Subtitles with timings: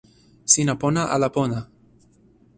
[0.51, 1.59] sina pona ala pona?